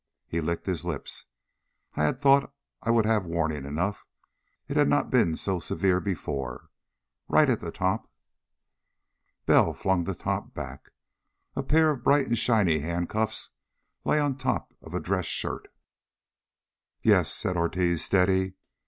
He 0.25 0.41
licked 0.41 0.65
his 0.65 0.83
lips. 0.83 1.25
"I 1.95 2.01
I 2.01 2.05
had 2.05 2.19
thought 2.19 2.51
I 2.81 2.89
would 2.89 3.05
have 3.05 3.23
warning 3.23 3.65
enough. 3.65 4.03
It 4.67 4.75
has 4.75 4.87
not 4.87 5.11
been 5.11 5.35
so 5.37 5.59
severe 5.59 5.99
before. 5.99 6.71
Right 7.27 7.47
at 7.47 7.59
the 7.59 7.71
top...." 7.71 8.11
Bell 9.45 9.75
flung 9.75 10.05
the 10.05 10.15
top 10.15 10.55
back. 10.55 10.89
A 11.55 11.61
pair 11.61 11.91
of 11.91 12.03
bright 12.03 12.25
and 12.25 12.35
shiny 12.35 12.79
handcuffs 12.79 13.51
lay 14.03 14.19
on 14.19 14.37
top 14.37 14.73
of 14.81 14.95
a 14.95 14.99
dress 14.99 15.25
shirt. 15.25 15.67
"Yes," 17.03 17.31
said 17.31 17.55
Ortiz 17.55 18.03
steadily. 18.03 18.55